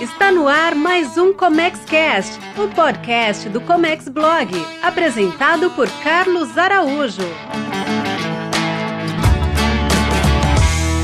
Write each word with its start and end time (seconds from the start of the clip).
Está 0.00 0.32
no 0.32 0.48
ar 0.48 0.74
mais 0.74 1.18
um 1.18 1.30
Comex 1.30 1.80
Cast, 1.84 2.38
o 2.56 2.68
podcast 2.68 3.50
do 3.50 3.60
Comex 3.60 4.08
Blog, 4.08 4.50
apresentado 4.82 5.68
por 5.72 5.90
Carlos 6.02 6.56
Araújo. 6.56 7.20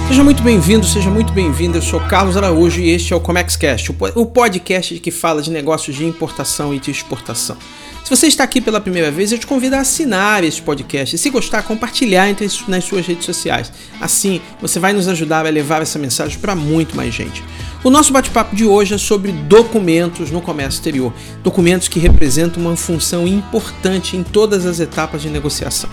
Seja 0.09 0.25
muito 0.25 0.43
bem-vindo, 0.43 0.87
seja 0.87 1.11
muito 1.11 1.31
bem-vinda. 1.35 1.77
Eu 1.77 1.83
sou 1.83 2.01
Carlos 2.01 2.39
Araújo 2.39 2.81
e 2.81 2.89
este 2.89 3.13
é 3.13 3.17
o 3.17 3.21
ComexCast, 3.21 3.95
o 4.15 4.25
podcast 4.25 4.99
que 4.99 5.11
fala 5.11 5.43
de 5.43 5.51
negócios 5.51 5.95
de 5.95 6.07
importação 6.07 6.73
e 6.73 6.79
de 6.79 6.91
exportação. 6.91 7.59
Se 8.07 8.09
você 8.09 8.29
está 8.29 8.45
aqui 8.45 8.61
pela 8.61 8.81
primeira 8.81 9.11
vez, 9.11 9.33
eu 9.33 9.39
te 9.39 9.49
convido 9.49 9.75
a 9.75 9.81
assinar 9.81 10.45
este 10.45 10.63
podcast 10.63 11.17
e, 11.17 11.19
se 11.19 11.29
gostar, 11.29 11.65
compartilhar 11.65 12.31
entre, 12.31 12.49
nas 12.69 12.85
suas 12.85 13.05
redes 13.05 13.25
sociais. 13.27 13.73
Assim, 14.01 14.41
você 14.61 14.79
vai 14.79 14.93
nos 14.93 15.09
ajudar 15.09 15.45
a 15.45 15.51
levar 15.51 15.83
essa 15.83 15.99
mensagem 15.99 16.39
para 16.39 16.55
muito 16.55 16.97
mais 16.97 17.13
gente. 17.13 17.43
O 17.87 17.91
nosso 17.91 18.13
bate-papo 18.13 18.57
de 18.57 18.65
hoje 18.65 18.95
é 18.95 18.99
sobre 18.99 19.31
documentos 19.31 20.33
no 20.33 20.41
comércio 20.41 20.79
exterior, 20.79 21.13
documentos 21.45 21.87
que 21.87 22.01
representam 22.01 22.61
uma 22.61 22.75
função 22.75 23.29
importante 23.29 24.17
em 24.17 24.25
todas 24.25 24.67
as 24.67 24.81
etapas 24.81 25.23
de 25.23 25.29
negociação. 25.29 25.89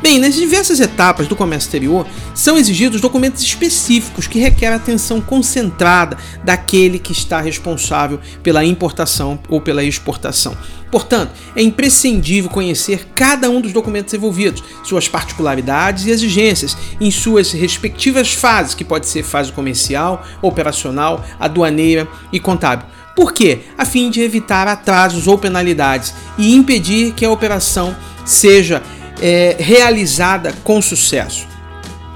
Bem, 0.00 0.18
nas 0.18 0.34
diversas 0.34 0.80
etapas 0.80 1.28
do 1.28 1.36
comércio 1.36 1.66
exterior, 1.66 2.06
são 2.34 2.56
exigidos 2.56 2.98
documentos 2.98 3.42
específicos 3.42 4.26
que 4.26 4.38
requerem 4.38 4.76
atenção 4.76 5.20
concentrada 5.20 6.16
daquele 6.42 6.98
que 6.98 7.12
está 7.12 7.42
responsável 7.42 8.18
pela 8.42 8.64
importação 8.64 9.38
ou 9.46 9.60
pela 9.60 9.84
exportação. 9.84 10.56
Portanto, 10.94 11.32
é 11.56 11.60
imprescindível 11.60 12.48
conhecer 12.48 13.08
cada 13.16 13.50
um 13.50 13.60
dos 13.60 13.72
documentos 13.72 14.14
envolvidos, 14.14 14.62
suas 14.84 15.08
particularidades 15.08 16.06
e 16.06 16.10
exigências 16.10 16.76
em 17.00 17.10
suas 17.10 17.50
respectivas 17.50 18.32
fases, 18.32 18.76
que 18.76 18.84
pode 18.84 19.08
ser 19.08 19.24
fase 19.24 19.50
comercial, 19.50 20.24
operacional, 20.40 21.26
aduaneira 21.40 22.06
e 22.32 22.38
contábil. 22.38 22.86
Por 23.16 23.32
quê? 23.32 23.62
A 23.76 23.84
fim 23.84 24.08
de 24.08 24.20
evitar 24.20 24.68
atrasos 24.68 25.26
ou 25.26 25.36
penalidades 25.36 26.14
e 26.38 26.54
impedir 26.54 27.12
que 27.14 27.24
a 27.24 27.30
operação 27.32 27.96
seja 28.24 28.80
é, 29.20 29.56
realizada 29.58 30.54
com 30.62 30.80
sucesso. 30.80 31.44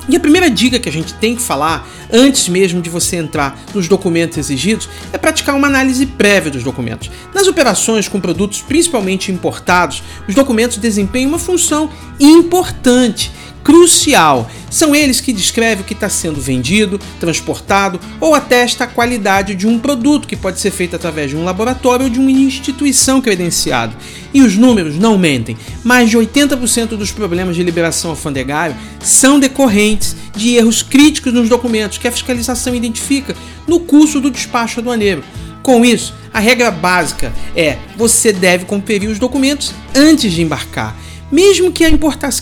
E 0.08 0.14
a 0.14 0.20
primeira 0.20 0.48
dica 0.48 0.78
que 0.78 0.88
a 0.88 0.92
gente 0.92 1.14
tem 1.14 1.34
que 1.34 1.42
falar, 1.42 1.84
antes 2.12 2.48
mesmo 2.48 2.81
de 2.81 2.91
você 2.91 3.17
entrar 3.17 3.59
nos 3.75 3.89
documentos 3.89 4.39
exigidos, 4.39 4.89
é 5.12 5.19
praticar 5.19 5.55
uma 5.55 5.67
análise 5.67 6.06
prévia 6.06 6.50
dos 6.50 6.62
documentos. 6.62 7.11
Nas 7.34 7.47
operações 7.47 8.09
com 8.09 8.20
produtos 8.20 8.61
principalmente 8.61 9.33
importados, 9.33 10.03
os 10.28 10.34
documentos 10.34 10.78
desempenham 10.78 11.31
uma 11.31 11.39
função 11.39 11.91
importante 12.19 13.31
crucial. 13.69 14.50
São 14.70 14.95
eles 14.95 15.20
que 15.20 15.31
descrevem 15.31 15.83
o 15.83 15.87
que 15.87 15.92
está 15.92 16.09
sendo 16.09 16.41
vendido, 16.41 16.98
transportado 17.20 18.00
ou 18.19 18.34
atesta 18.34 18.84
a 18.84 18.87
qualidade 18.87 19.55
de 19.55 19.67
um 19.67 19.78
produto 19.78 20.27
que 20.27 20.37
pode 20.37 20.59
ser 20.59 20.70
feito 20.70 20.97
através 20.97 21.31
de 21.31 21.37
um 21.37 21.45
laboratório 21.45 22.05
ou 22.05 22.11
de 22.11 22.19
uma 22.19 22.31
instituição 22.31 23.20
credenciada. 23.20 23.95
E 24.33 24.41
os 24.41 24.56
números 24.56 24.97
não 24.97 25.19
mentem. 25.19 25.55
Mais 25.84 26.09
de 26.09 26.17
80% 26.17 26.97
dos 26.97 27.12
problemas 27.12 27.56
de 27.56 27.62
liberação 27.62 28.11
alfandegária 28.11 28.75
são 29.00 29.39
decorrentes 29.39 30.17
de 30.34 30.55
erros 30.55 30.83
críticos 30.83 31.34
nos 31.34 31.48
documentos 31.50 31.97
que 31.98 32.08
a 32.08 32.12
fiscalização 32.12 32.74
identifica 32.74 33.34
no 33.66 33.80
curso 33.80 34.20
do 34.20 34.30
despacho 34.30 34.80
aduaneiro. 34.80 35.22
Com 35.62 35.84
isso, 35.84 36.14
a 36.32 36.41
regra 36.41 36.70
básica 36.70 37.32
é: 37.54 37.78
você 37.96 38.32
deve 38.32 38.64
conferir 38.64 39.10
os 39.10 39.18
documentos 39.18 39.72
antes 39.94 40.32
de 40.32 40.42
embarcar. 40.42 40.96
Mesmo 41.30 41.70
que 41.70 41.84
a, 41.84 41.91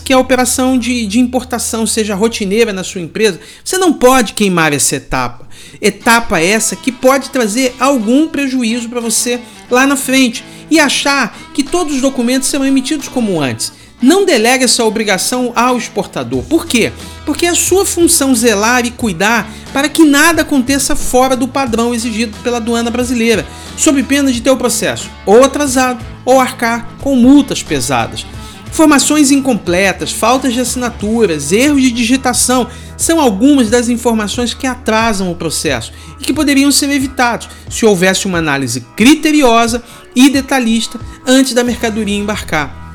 que 0.03 0.13
a 0.13 0.19
operação 0.19 0.79
de, 0.79 1.05
de 1.05 1.19
importação 1.19 1.85
seja 1.85 2.15
rotineira 2.15 2.71
na 2.71 2.85
sua 2.85 3.01
empresa, 3.01 3.39
você 3.63 3.77
não 3.77 3.91
pode 3.91 4.31
queimar 4.31 4.71
essa 4.71 4.95
etapa. 4.95 5.45
Etapa 5.81 6.39
essa 6.39 6.75
que 6.75 6.91
pode 6.91 7.29
trazer 7.29 7.75
algum 7.79 8.29
prejuízo 8.29 8.87
para 8.87 9.01
você 9.01 9.41
lá 9.69 9.85
na 9.85 9.97
frente 9.97 10.43
e 10.71 10.79
achar 10.79 11.37
que 11.53 11.63
todos 11.63 11.95
os 11.95 12.01
documentos 12.01 12.47
serão 12.47 12.65
emitidos 12.65 13.09
como 13.09 13.41
antes. 13.41 13.73
Não 14.01 14.25
delegue 14.25 14.63
essa 14.63 14.85
obrigação 14.85 15.51
ao 15.55 15.75
exportador. 15.75 16.43
Por 16.43 16.67
quê? 16.67 16.91
Porque 17.25 17.47
é 17.47 17.55
sua 17.55 17.83
função 17.83 18.35
zelar 18.35 18.85
e 18.85 18.91
cuidar 18.91 19.49
para 19.73 19.89
que 19.89 20.05
nada 20.05 20.43
aconteça 20.43 20.95
fora 20.95 21.35
do 21.35 21.47
padrão 21.47 21.95
exigido 21.95 22.37
pela 22.43 22.57
aduana 22.57 22.91
brasileira, 22.91 23.45
sob 23.75 24.01
pena 24.03 24.31
de 24.31 24.41
ter 24.41 24.51
o 24.51 24.57
processo 24.57 25.09
ou 25.25 25.43
atrasado 25.43 26.03
ou 26.23 26.39
arcar 26.39 26.87
com 27.01 27.15
multas 27.15 27.63
pesadas. 27.63 28.25
Informações 28.67 29.31
incompletas, 29.31 30.11
faltas 30.11 30.53
de 30.53 30.59
assinaturas, 30.59 31.51
erros 31.51 31.81
de 31.81 31.91
digitação 31.91 32.67
são 32.95 33.19
algumas 33.19 33.69
das 33.69 33.89
informações 33.89 34.53
que 34.53 34.67
atrasam 34.67 35.31
o 35.31 35.35
processo 35.35 35.91
e 36.19 36.23
que 36.23 36.33
poderiam 36.33 36.71
ser 36.71 36.91
evitados 36.91 37.49
se 37.69 37.85
houvesse 37.85 38.27
uma 38.27 38.37
análise 38.37 38.81
criteriosa 38.95 39.81
e 40.15 40.29
detalhista 40.29 40.99
antes 41.25 41.53
da 41.53 41.63
mercadoria 41.63 42.15
embarcar. 42.15 42.86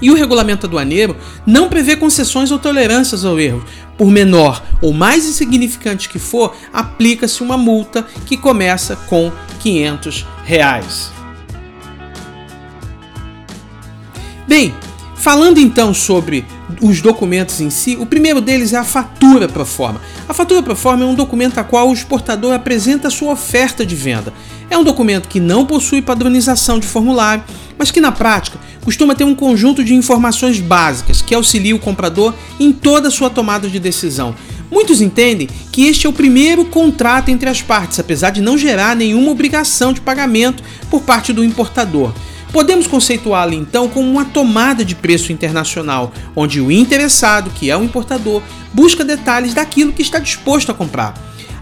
E 0.00 0.10
o 0.10 0.14
regulamento 0.14 0.66
aduaneiro 0.66 1.16
não 1.46 1.68
prevê 1.68 1.96
concessões 1.96 2.50
ou 2.50 2.58
tolerâncias 2.58 3.24
ao 3.24 3.38
erro. 3.38 3.64
Por 3.96 4.10
menor 4.10 4.62
ou 4.82 4.92
mais 4.92 5.24
insignificante 5.26 6.08
que 6.08 6.18
for, 6.18 6.54
aplica-se 6.72 7.42
uma 7.42 7.56
multa 7.56 8.06
que 8.26 8.36
começa 8.36 8.94
com 8.94 9.32
500 9.60 10.26
reais. 10.44 11.10
Bem, 14.46 14.74
Falando 15.26 15.58
então 15.58 15.92
sobre 15.92 16.44
os 16.80 17.00
documentos 17.00 17.60
em 17.60 17.70
si, 17.70 17.96
o 17.98 18.06
primeiro 18.06 18.40
deles 18.40 18.72
é 18.72 18.76
a 18.76 18.84
fatura 18.84 19.48
pro 19.48 19.64
forma. 19.64 20.00
A 20.28 20.34
fatura 20.34 20.62
pro 20.62 20.74
forma 20.74 21.04
é 21.04 21.06
um 21.06 21.14
documento 21.14 21.58
a 21.58 21.64
qual 21.64 21.88
o 21.88 21.92
exportador 21.92 22.52
apresenta 22.52 23.10
sua 23.10 23.32
oferta 23.32 23.86
de 23.86 23.94
venda. 23.94 24.32
É 24.68 24.76
um 24.76 24.84
documento 24.84 25.28
que 25.28 25.38
não 25.38 25.64
possui 25.64 26.02
padronização 26.02 26.78
de 26.78 26.86
formulário, 26.86 27.44
mas 27.78 27.90
que 27.90 28.00
na 28.00 28.10
prática 28.10 28.58
costuma 28.84 29.14
ter 29.14 29.24
um 29.24 29.34
conjunto 29.34 29.84
de 29.84 29.94
informações 29.94 30.60
básicas 30.60 31.22
que 31.22 31.34
auxilia 31.34 31.74
o 31.74 31.78
comprador 31.78 32.34
em 32.58 32.72
toda 32.72 33.08
a 33.08 33.10
sua 33.10 33.30
tomada 33.30 33.68
de 33.68 33.78
decisão. 33.78 34.34
Muitos 34.70 35.00
entendem 35.00 35.48
que 35.70 35.86
este 35.86 36.06
é 36.06 36.10
o 36.10 36.12
primeiro 36.12 36.64
contrato 36.64 37.28
entre 37.28 37.48
as 37.48 37.62
partes, 37.62 38.00
apesar 38.00 38.30
de 38.30 38.40
não 38.40 38.58
gerar 38.58 38.96
nenhuma 38.96 39.30
obrigação 39.30 39.92
de 39.92 40.00
pagamento 40.00 40.62
por 40.90 41.02
parte 41.02 41.32
do 41.32 41.44
importador. 41.44 42.12
Podemos 42.52 42.86
conceituá-la 42.86 43.54
então 43.54 43.88
como 43.88 44.10
uma 44.10 44.24
tomada 44.24 44.84
de 44.84 44.94
preço 44.94 45.32
internacional, 45.32 46.12
onde 46.34 46.60
o 46.60 46.70
interessado, 46.70 47.50
que 47.50 47.70
é 47.70 47.76
o 47.76 47.84
importador, 47.84 48.42
busca 48.72 49.04
detalhes 49.04 49.54
daquilo 49.54 49.92
que 49.92 50.02
está 50.02 50.18
disposto 50.18 50.70
a 50.70 50.74
comprar. 50.74 51.14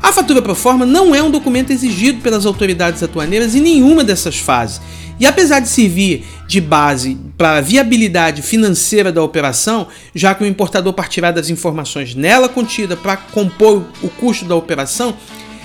A 0.03 0.13
fatura 0.13 0.43
pro 0.43 0.55
forma 0.55 0.85
não 0.85 1.15
é 1.15 1.23
um 1.23 1.31
documento 1.31 1.73
exigido 1.73 2.21
pelas 2.21 2.45
autoridades 2.45 3.03
atuaneiras 3.03 3.55
em 3.55 3.61
nenhuma 3.61 4.05
dessas 4.05 4.37
fases. 4.37 4.81
E 5.19 5.27
apesar 5.27 5.61
de 5.61 5.69
servir 5.69 6.27
de 6.47 6.61
base 6.61 7.17
para 7.39 7.57
a 7.57 7.61
viabilidade 7.61 8.43
financeira 8.43 9.11
da 9.11 9.23
operação, 9.23 9.87
já 10.15 10.35
que 10.35 10.43
o 10.43 10.47
importador 10.47 10.93
partirá 10.93 11.31
das 11.31 11.49
informações 11.49 12.15
nela 12.15 12.49
contida 12.49 12.97
para 12.97 13.17
compor 13.17 13.85
o 14.03 14.09
custo 14.09 14.45
da 14.45 14.55
operação, 14.55 15.15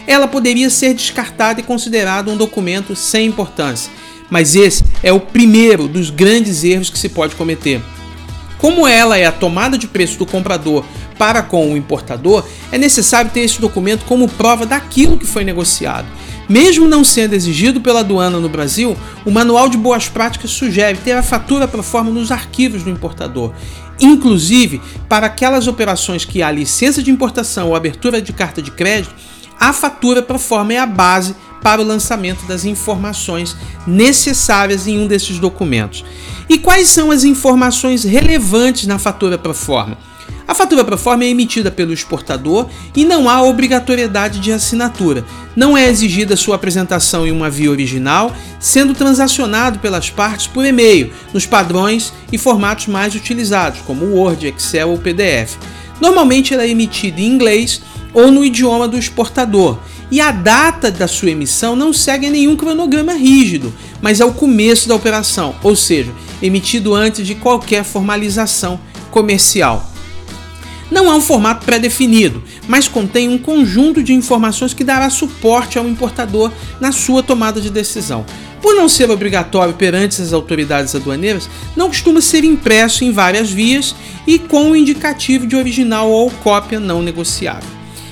ela 0.08 0.28
poderia 0.28 0.70
ser 0.70 0.94
descartada 0.94 1.60
e 1.60 1.64
considerada 1.64 2.32
um 2.32 2.38
documento 2.38 2.96
sem 2.96 3.28
importância. 3.28 3.92
Mas 4.30 4.56
esse 4.56 4.84
é 5.02 5.12
o 5.12 5.20
primeiro 5.20 5.88
dos 5.88 6.10
grandes 6.10 6.64
erros 6.64 6.90
que 6.90 7.00
se 7.00 7.10
pode 7.10 7.36
cometer. 7.36 7.82
Como 8.58 8.86
ela 8.86 9.18
é 9.18 9.26
a 9.26 9.32
tomada 9.32 9.78
de 9.78 9.88
preço 9.88 10.20
do 10.20 10.26
comprador 10.26 10.84
para 11.18 11.42
com 11.42 11.72
o 11.74 11.78
importador, 11.78 12.46
é 12.72 12.78
necessário 12.78 13.32
ter 13.32 13.42
esse 13.42 13.60
documento 13.60 14.06
como 14.06 14.28
prova 14.28 14.66
daquilo 14.66 15.18
que 15.18 15.26
foi 15.26 15.44
negociado. 15.44 16.08
Mesmo 16.48 16.88
não 16.88 17.04
sendo 17.04 17.36
exigido 17.36 17.80
pela 17.80 18.00
aduana 18.00 18.40
no 18.40 18.50
Brasil, 18.50 18.98
o 19.26 19.32
Manual 19.32 19.70
de 19.70 19.78
Boas 19.78 20.10
Práticas 20.10 20.52
sugere 20.52 20.98
ter 20.98 21.12
a 21.12 21.24
fatura 21.24 21.68
para 21.68 21.84
forma 21.84 22.10
nos 22.10 22.32
arquivos 22.32 22.84
do 22.84 22.90
importador. 22.90 23.54
Inclusive, 24.00 24.82
para 25.08 25.28
aquelas 25.28 25.68
operações 25.68 26.26
que 26.26 26.42
há 26.42 26.52
licença 26.52 27.04
de 27.04 27.12
importação 27.12 27.68
ou 27.68 27.76
abertura 27.76 28.22
de 28.22 28.34
carta 28.34 28.62
de 28.62 28.72
crédito, 28.72 29.14
a 29.60 29.72
fatura 29.74 30.22
para 30.22 30.40
forma 30.40 30.74
é 30.74 30.80
a 30.80 30.86
base 30.86 31.36
para 31.62 31.82
o 31.82 31.86
lançamento 31.86 32.46
das 32.46 32.66
informações 32.66 33.56
necessárias 33.86 34.88
em 34.88 35.00
um 35.00 35.08
desses 35.08 35.40
documentos. 35.40 36.04
E 36.50 36.58
quais 36.58 36.88
são 36.88 37.12
as 37.12 37.24
informações 37.24 38.04
relevantes 38.04 38.88
na 38.88 38.98
fatura 38.98 39.38
pro 39.38 39.54
forma? 39.54 39.98
A 40.50 40.56
fatura 40.56 40.84
pro 40.84 40.98
forma 40.98 41.24
é 41.24 41.28
emitida 41.28 41.70
pelo 41.70 41.94
exportador 41.94 42.68
e 42.96 43.06
não 43.06 43.30
há 43.30 43.40
obrigatoriedade 43.44 44.40
de 44.40 44.52
assinatura. 44.52 45.24
Não 45.56 45.78
é 45.78 45.88
exigida 45.88 46.36
sua 46.36 46.56
apresentação 46.56 47.28
em 47.28 47.32
uma 47.32 47.52
via 47.52 47.70
original, 47.70 48.36
sendo 48.60 48.96
transacionado 48.96 49.78
pelas 49.78 50.10
partes 50.10 50.48
por 50.48 50.66
e-mail, 50.66 51.14
nos 51.32 51.46
padrões 51.46 52.12
e 52.32 52.38
formatos 52.40 52.88
mais 52.88 53.14
utilizados, 53.14 53.82
como 53.82 54.08
Word, 54.08 54.48
Excel 54.48 54.90
ou 54.90 54.98
PDF. 54.98 55.56
Normalmente 56.02 56.52
ela 56.52 56.64
é 56.64 56.70
emitida 56.70 57.22
em 57.22 57.28
inglês 57.28 57.84
ou 58.12 58.32
no 58.32 58.44
idioma 58.44 58.88
do 58.88 58.98
exportador 58.98 59.78
e 60.12 60.20
a 60.20 60.32
data 60.32 60.90
da 60.90 61.08
sua 61.08 61.32
emissão 61.32 61.76
não 61.76 61.94
segue 61.94 62.30
nenhum 62.30 62.56
cronograma 62.56 63.14
rígido, 63.14 63.74
mas 64.02 64.20
é 64.20 64.26
o 64.26 64.34
começo 64.34 64.88
da 64.88 64.96
operação, 64.96 65.56
ou 65.62 65.76
seja, 65.76 66.12
emitido 66.42 66.96
antes 66.96 67.26
de 67.26 67.36
qualquer 67.36 67.84
formalização 67.84 68.80
comercial. 69.12 69.90
Não 70.92 71.10
há 71.10 71.16
um 71.16 71.22
formato 71.22 71.66
pré-definido, 71.66 72.44
mas 72.68 72.88
contém 72.88 73.30
um 73.30 73.38
conjunto 73.38 74.02
de 74.02 74.14
informações 74.14 74.74
que 74.74 74.84
dará 74.84 75.10
suporte 75.10 75.78
ao 75.78 75.88
importador 75.88 76.52
na 76.80 76.92
sua 76.92 77.22
tomada 77.22 77.62
de 77.62 77.70
decisão. 77.70 78.26
Por 78.60 78.76
não 78.76 78.90
ser 78.90 79.10
obrigatório 79.10 79.74
perante 79.74 80.22
as 80.22 80.34
autoridades 80.34 80.96
aduaneiras, 80.96 81.48
não 81.76 81.88
costuma 81.88 82.22
ser 82.22 82.44
impresso 82.44 83.04
em 83.04 83.12
várias 83.12 83.50
vias 83.52 83.96
e 84.26 84.40
com 84.40 84.72
o 84.72 84.76
indicativo 84.76 85.46
de 85.46 85.56
original 85.56 86.10
ou 86.10 86.30
cópia 86.30 86.80
não 86.80 87.02
negociável. 87.02 87.70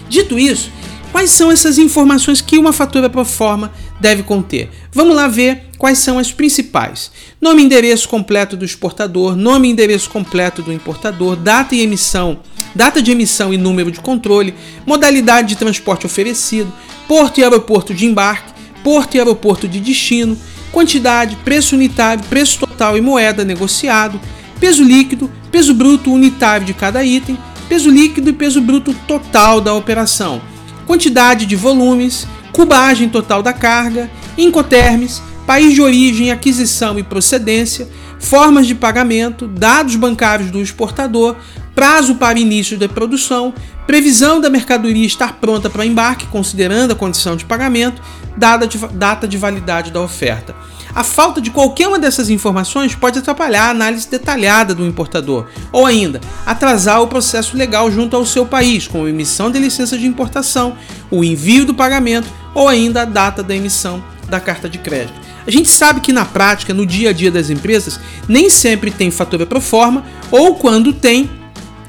Dito 0.08 0.40
isso, 0.40 0.72
quais 1.18 1.32
são 1.32 1.50
essas 1.50 1.80
informações 1.80 2.42
que 2.42 2.60
uma 2.60 2.72
fatura 2.72 3.10
pro 3.10 3.26
forma 3.26 3.72
deve 4.00 4.22
conter? 4.22 4.70
Vamos 4.94 5.16
lá 5.16 5.28
ver 5.28 5.64
quais 5.76 5.98
são 5.98 6.20
as 6.20 6.32
principais. 6.32 7.10
Nome 7.42 7.64
e 7.64 7.66
endereço 7.66 8.08
completo 8.08 8.56
do 8.56 8.64
exportador, 8.64 9.36
nome 9.36 9.68
e 9.68 9.72
endereço 9.72 10.12
completo 10.12 10.62
do 10.62 10.72
importador, 10.72 11.36
data 11.36 11.74
e 11.74 11.82
emissão, 11.82 12.42
data 12.76 13.02
de 13.02 13.12
emissão 13.12 13.52
e 13.52 13.58
número 13.58 13.92
de 13.92 14.00
controle, 14.00 14.54
modalidade 14.86 15.48
de 15.48 15.56
transporte 15.56 16.06
oferecido, 16.06 16.72
porto 17.08 17.40
e 17.40 17.44
aeroporto 17.44 17.96
de 17.96 18.06
embarque, 18.06 18.54
porto 18.84 19.16
e 19.16 19.18
aeroporto 19.18 19.68
de 19.68 19.80
destino, 19.80 20.38
quantidade, 20.72 21.36
preço 21.38 21.74
unitário, 21.74 22.24
preço 22.26 22.60
total 22.60 22.96
e 22.96 23.02
moeda 23.02 23.44
negociado, 23.44 24.22
peso 24.60 24.84
líquido, 24.84 25.32
peso 25.50 25.74
bruto 25.74 26.14
unitário 26.14 26.64
de 26.64 26.76
cada 26.76 27.04
item, 27.04 27.36
peso 27.68 27.90
líquido 27.90 28.30
e 28.30 28.34
peso 28.34 28.62
bruto 28.62 28.94
total 29.08 29.60
da 29.60 29.74
operação, 29.74 30.40
quantidade 30.88 31.46
de 31.46 31.56
volumes, 31.56 32.26
cubagem 32.54 33.10
total 33.10 33.44
da 33.44 33.52
carga, 33.54 34.10
incoterms, 34.38 35.22
país 35.46 35.74
de 35.74 35.82
origem, 35.82 36.32
aquisição 36.32 36.98
e 36.98 37.04
procedência, 37.04 37.88
formas 38.20 38.66
de 38.66 38.74
pagamento, 38.74 39.46
dados 39.46 39.96
bancários 39.96 40.50
do 40.50 40.62
exportador, 40.62 41.36
prazo 41.78 42.16
para 42.16 42.40
início 42.40 42.76
da 42.76 42.90
produção, 42.90 43.54
previsão 43.86 44.42
da 44.42 44.50
mercadoria 44.50 45.06
estar 45.06 45.34
pronta 45.34 45.70
para 45.70 45.86
embarque, 45.86 46.26
considerando 46.26 46.94
a 46.94 46.96
condição 46.96 47.36
de 47.36 47.46
pagamento, 47.46 48.02
data 48.36 48.66
de, 48.66 48.80
data 48.80 49.28
de 49.28 49.38
validade 49.38 49.92
da 49.92 50.02
oferta. 50.02 50.56
A 50.96 51.04
falta 51.04 51.40
de 51.40 51.52
qualquer 51.52 51.88
uma 51.88 52.00
dessas 52.00 52.32
informações 52.32 52.96
pode 52.96 53.20
atrapalhar 53.20 53.66
a 53.66 53.70
análise 53.70 54.10
detalhada 54.10 54.74
do 54.74 54.88
importador, 54.88 55.46
ou 55.72 55.86
ainda 55.86 56.20
atrasar 56.48 57.00
o 57.00 57.08
processo 57.08 57.56
legal 57.56 57.92
junto 57.92 58.16
ao 58.16 58.26
seu 58.26 58.44
país, 58.44 58.88
como 58.88 59.08
emissão 59.08 59.52
de 59.52 59.60
licença 59.60 60.00
de 60.00 60.08
importação, 60.08 60.76
o 61.12 61.24
envio 61.24 61.64
do 61.64 61.76
pagamento 61.76 62.28
ou 62.56 62.68
ainda 62.68 63.04
a 63.04 63.06
data 63.06 63.44
da 63.44 63.56
emissão 63.56 64.04
da 64.28 64.40
carta 64.40 64.68
de 64.68 64.80
crédito. 64.80 65.14
A 65.46 65.52
gente 65.52 65.70
sabe 65.70 66.00
que 66.00 66.12
na 66.12 66.26
prática, 66.26 66.74
no 66.74 66.88
dia 66.88 67.12
a 67.12 67.14
dia 67.14 67.30
das 67.30 67.52
empresas, 67.52 68.00
nem 68.28 68.50
sempre 68.50 68.90
tem 68.90 69.12
fatura 69.12 69.46
pro 69.46 69.62
forma, 69.62 70.04
ou 70.32 70.56
quando 70.56 70.92
tem, 70.92 71.30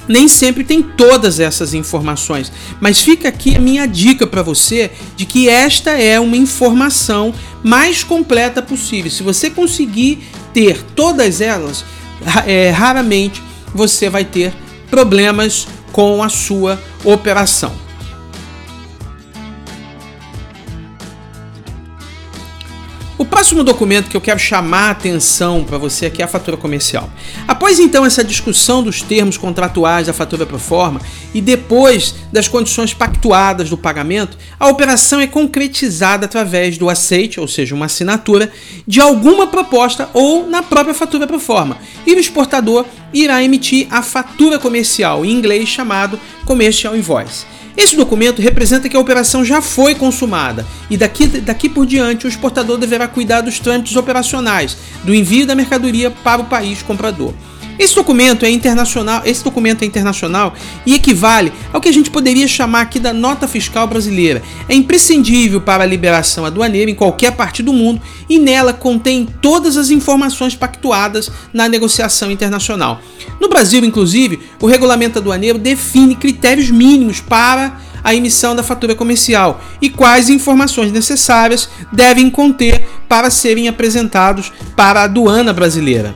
nem 0.08 0.26
sempre 0.26 0.64
tem 0.64 0.82
todas 0.82 1.38
essas 1.38 1.74
informações, 1.74 2.50
mas 2.80 3.00
fica 3.00 3.28
aqui 3.28 3.56
a 3.56 3.60
minha 3.60 3.86
dica 3.86 4.26
para 4.26 4.42
você 4.42 4.90
de 5.16 5.26
que 5.26 5.48
esta 5.48 5.90
é 5.90 6.18
uma 6.18 6.36
informação 6.36 7.34
mais 7.62 8.02
completa 8.02 8.62
possível. 8.62 9.10
Se 9.10 9.22
você 9.22 9.50
conseguir 9.50 10.20
ter 10.54 10.82
todas 10.96 11.40
elas, 11.40 11.84
é, 12.46 12.70
raramente 12.70 13.42
você 13.74 14.08
vai 14.08 14.24
ter 14.24 14.52
problemas 14.90 15.68
com 15.92 16.22
a 16.22 16.28
sua 16.28 16.80
operação. 17.04 17.87
Próximo 23.28 23.62
documento 23.62 24.08
que 24.08 24.16
eu 24.16 24.20
quero 24.20 24.38
chamar 24.38 24.88
a 24.88 24.90
atenção 24.90 25.64
para 25.64 25.78
você 25.78 26.06
aqui 26.06 26.22
é 26.22 26.24
a 26.24 26.28
fatura 26.28 26.56
comercial. 26.56 27.08
Após 27.46 27.78
então 27.78 28.04
essa 28.04 28.24
discussão 28.24 28.82
dos 28.82 29.02
termos 29.02 29.36
contratuais 29.36 30.06
da 30.06 30.12
fatura 30.12 30.46
pro 30.46 30.58
forma 30.58 31.00
e 31.32 31.40
depois 31.40 32.14
das 32.32 32.48
condições 32.48 32.94
pactuadas 32.94 33.70
do 33.70 33.76
pagamento, 33.76 34.36
a 34.58 34.68
operação 34.68 35.20
é 35.20 35.26
concretizada 35.26 36.26
através 36.26 36.78
do 36.78 36.88
aceite, 36.88 37.38
ou 37.38 37.46
seja, 37.46 37.74
uma 37.74 37.86
assinatura, 37.86 38.50
de 38.86 39.00
alguma 39.00 39.46
proposta 39.46 40.08
ou 40.14 40.46
na 40.48 40.62
própria 40.62 40.94
fatura 40.94 41.26
pro 41.26 41.38
forma. 41.38 41.76
E 42.06 42.14
o 42.14 42.18
exportador 42.18 42.86
irá 43.12 43.42
emitir 43.42 43.86
a 43.90 44.02
fatura 44.02 44.58
comercial, 44.58 45.24
em 45.24 45.30
inglês 45.30 45.68
chamado 45.68 46.18
Commercial 46.44 46.96
Invoice. 46.96 47.57
Esse 47.78 47.94
documento 47.94 48.42
representa 48.42 48.88
que 48.88 48.96
a 48.96 49.00
operação 49.00 49.44
já 49.44 49.62
foi 49.62 49.94
consumada 49.94 50.66
e 50.90 50.96
daqui, 50.96 51.28
daqui 51.28 51.68
por 51.68 51.86
diante 51.86 52.26
o 52.26 52.28
exportador 52.28 52.76
deverá 52.76 53.06
cuidar 53.06 53.40
dos 53.40 53.60
trâmites 53.60 53.94
operacionais, 53.94 54.76
do 55.04 55.14
envio 55.14 55.46
da 55.46 55.54
mercadoria 55.54 56.10
para 56.10 56.42
o 56.42 56.46
país 56.46 56.82
comprador. 56.82 57.32
Esse 57.78 57.94
documento 57.94 58.44
é 58.44 58.50
internacional, 58.50 59.22
esse 59.24 59.44
documento 59.44 59.82
é 59.82 59.86
internacional 59.86 60.52
e 60.84 60.94
equivale 60.94 61.52
ao 61.72 61.80
que 61.80 61.88
a 61.88 61.92
gente 61.92 62.10
poderia 62.10 62.48
chamar 62.48 62.80
aqui 62.80 62.98
da 62.98 63.12
nota 63.12 63.46
fiscal 63.46 63.86
brasileira. 63.86 64.42
É 64.68 64.74
imprescindível 64.74 65.60
para 65.60 65.84
a 65.84 65.86
liberação 65.86 66.44
aduaneira 66.44 66.90
em 66.90 66.94
qualquer 66.94 67.32
parte 67.32 67.62
do 67.62 67.72
mundo 67.72 68.02
e 68.28 68.38
nela 68.38 68.72
contém 68.72 69.28
todas 69.40 69.76
as 69.76 69.90
informações 69.90 70.56
pactuadas 70.56 71.30
na 71.52 71.68
negociação 71.68 72.30
internacional. 72.30 73.00
No 73.40 73.48
Brasil, 73.48 73.84
inclusive, 73.84 74.40
o 74.60 74.66
regulamento 74.66 75.18
aduaneiro 75.18 75.58
define 75.58 76.16
critérios 76.16 76.70
mínimos 76.70 77.20
para 77.20 77.78
a 78.02 78.14
emissão 78.14 78.56
da 78.56 78.62
fatura 78.62 78.94
comercial 78.94 79.60
e 79.80 79.88
quais 79.88 80.28
informações 80.28 80.90
necessárias 80.90 81.68
devem 81.92 82.30
conter 82.30 82.86
para 83.08 83.30
serem 83.30 83.68
apresentados 83.68 84.52
para 84.74 85.00
a 85.00 85.04
aduana 85.04 85.52
brasileira. 85.52 86.14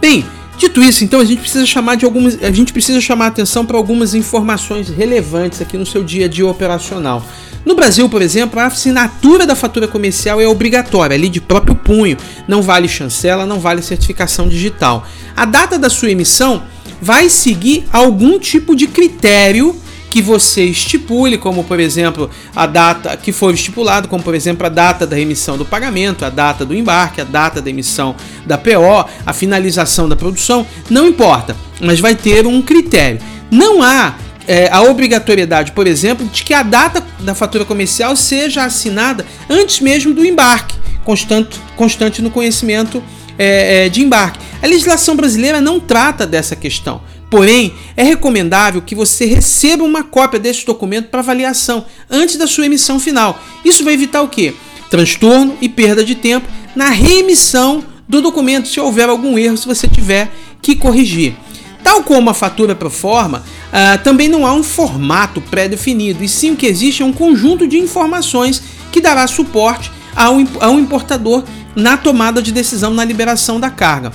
Bem, 0.00 0.24
Dito 0.60 0.82
isso, 0.82 1.02
então 1.02 1.20
a 1.20 1.24
gente 1.24 1.40
precisa 1.40 1.64
chamar 1.64 1.94
de 1.94 2.04
algumas, 2.04 2.36
a 2.42 2.50
gente 2.50 2.70
precisa 2.70 3.00
chamar 3.00 3.28
atenção 3.28 3.64
para 3.64 3.78
algumas 3.78 4.12
informações 4.12 4.90
relevantes 4.90 5.62
aqui 5.62 5.78
no 5.78 5.86
seu 5.86 6.04
dia 6.04 6.26
a 6.26 6.28
dia 6.28 6.46
operacional. 6.46 7.24
No 7.64 7.74
Brasil, 7.74 8.06
por 8.10 8.20
exemplo, 8.20 8.60
a 8.60 8.66
assinatura 8.66 9.46
da 9.46 9.56
fatura 9.56 9.88
comercial 9.88 10.38
é 10.38 10.46
obrigatória, 10.46 11.14
ali 11.14 11.30
de 11.30 11.40
próprio 11.40 11.74
punho, 11.74 12.18
não 12.46 12.60
vale 12.60 12.88
chancela, 12.88 13.46
não 13.46 13.58
vale 13.58 13.80
certificação 13.80 14.50
digital. 14.50 15.06
A 15.34 15.46
data 15.46 15.78
da 15.78 15.88
sua 15.88 16.10
emissão 16.10 16.62
vai 17.00 17.30
seguir 17.30 17.86
algum 17.90 18.38
tipo 18.38 18.76
de 18.76 18.86
critério 18.86 19.74
que 20.10 20.20
você 20.20 20.64
estipule, 20.64 21.38
como 21.38 21.62
por 21.62 21.78
exemplo 21.78 22.28
a 22.54 22.66
data 22.66 23.16
que 23.16 23.32
for 23.32 23.54
estipulado, 23.54 24.08
como 24.08 24.22
por 24.22 24.34
exemplo 24.34 24.66
a 24.66 24.68
data 24.68 25.06
da 25.06 25.14
remissão 25.14 25.56
do 25.56 25.64
pagamento, 25.64 26.24
a 26.24 26.30
data 26.30 26.66
do 26.66 26.74
embarque, 26.74 27.20
a 27.20 27.24
data 27.24 27.62
da 27.62 27.70
emissão 27.70 28.16
da 28.44 28.58
PO, 28.58 29.08
a 29.24 29.32
finalização 29.32 30.08
da 30.08 30.16
produção, 30.16 30.66
não 30.90 31.06
importa, 31.06 31.56
mas 31.80 32.00
vai 32.00 32.16
ter 32.16 32.46
um 32.46 32.60
critério. 32.60 33.20
Não 33.50 33.82
há 33.82 34.16
é, 34.48 34.68
a 34.70 34.82
obrigatoriedade, 34.82 35.70
por 35.72 35.86
exemplo, 35.86 36.26
de 36.26 36.42
que 36.42 36.52
a 36.52 36.64
data 36.64 37.04
da 37.20 37.34
fatura 37.34 37.64
comercial 37.64 38.16
seja 38.16 38.64
assinada 38.64 39.24
antes 39.48 39.80
mesmo 39.80 40.12
do 40.12 40.26
embarque, 40.26 40.74
constante, 41.04 41.60
constante 41.76 42.20
no 42.20 42.30
conhecimento 42.30 43.02
é, 43.38 43.86
é, 43.86 43.88
de 43.88 44.02
embarque. 44.02 44.40
A 44.60 44.66
legislação 44.66 45.14
brasileira 45.14 45.60
não 45.60 45.78
trata 45.78 46.26
dessa 46.26 46.56
questão. 46.56 47.00
Porém, 47.30 47.72
é 47.96 48.02
recomendável 48.02 48.82
que 48.82 48.96
você 48.96 49.24
receba 49.24 49.84
uma 49.84 50.02
cópia 50.02 50.40
deste 50.40 50.66
documento 50.66 51.08
para 51.08 51.20
avaliação 51.20 51.86
antes 52.10 52.36
da 52.36 52.48
sua 52.48 52.66
emissão 52.66 52.98
final. 52.98 53.40
Isso 53.64 53.84
vai 53.84 53.94
evitar 53.94 54.20
o 54.22 54.28
quê? 54.28 54.52
Transtorno 54.90 55.56
e 55.60 55.68
perda 55.68 56.04
de 56.04 56.16
tempo 56.16 56.48
na 56.74 56.88
reemissão 56.90 57.84
do 58.08 58.20
documento, 58.20 58.66
se 58.66 58.80
houver 58.80 59.08
algum 59.08 59.38
erro, 59.38 59.56
se 59.56 59.66
você 59.66 59.86
tiver 59.86 60.28
que 60.60 60.74
corrigir. 60.74 61.36
Tal 61.84 62.02
como 62.02 62.28
a 62.28 62.34
fatura 62.34 62.74
pro 62.74 62.90
forma, 62.90 63.38
uh, 63.68 64.02
também 64.02 64.28
não 64.28 64.44
há 64.44 64.52
um 64.52 64.64
formato 64.64 65.40
pré-definido, 65.40 66.24
e 66.24 66.28
sim 66.28 66.50
o 66.50 66.56
que 66.56 66.66
existe 66.66 67.02
é 67.02 67.06
um 67.06 67.12
conjunto 67.12 67.68
de 67.68 67.78
informações 67.78 68.60
que 68.90 69.00
dará 69.00 69.26
suporte 69.28 69.92
ao, 70.14 70.36
ao 70.58 70.78
importador 70.80 71.44
na 71.76 71.96
tomada 71.96 72.42
de 72.42 72.50
decisão 72.50 72.92
na 72.92 73.04
liberação 73.04 73.60
da 73.60 73.70
carga. 73.70 74.12